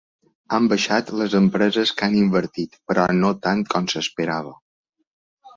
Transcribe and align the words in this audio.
Han 0.55 0.67
baixat 0.71 1.11
les 1.19 1.35
empreses 1.39 1.93
que 1.99 2.07
han 2.09 2.17
invertit, 2.21 2.79
però 2.93 3.05
no 3.19 3.31
tant 3.47 3.63
com 3.75 3.91
s’esperava. 3.95 4.59